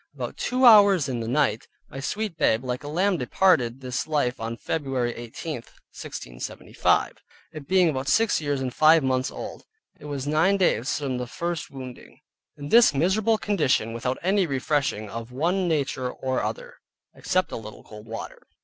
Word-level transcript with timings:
About 0.15 0.35
two 0.35 0.65
hours 0.65 1.07
in 1.07 1.19
the 1.19 1.27
night, 1.27 1.67
my 1.87 1.99
sweet 1.99 2.35
babe 2.35 2.63
like 2.63 2.83
a 2.83 2.87
lamb 2.87 3.17
departed 3.17 3.81
this 3.81 4.07
life 4.07 4.39
on 4.39 4.57
Feb. 4.57 4.87
18, 5.15 5.53
1675. 5.57 7.17
It 7.53 7.67
being 7.67 7.87
about 7.87 8.07
six 8.07 8.41
years, 8.41 8.61
and 8.61 8.73
five 8.73 9.03
months 9.03 9.29
old. 9.29 9.63
It 9.99 10.05
was 10.05 10.25
nine 10.25 10.57
days 10.57 10.97
from 10.97 11.19
the 11.19 11.27
first 11.27 11.69
wounding, 11.69 12.19
in 12.57 12.69
this 12.69 12.95
miserable 12.95 13.37
condition, 13.37 13.93
without 13.93 14.17
any 14.23 14.47
refreshing 14.47 15.07
of 15.07 15.31
one 15.31 15.67
nature 15.67 16.09
or 16.09 16.41
other, 16.41 16.77
except 17.13 17.51
a 17.51 17.55
little 17.55 17.83
cold 17.83 18.07
water. 18.07 18.47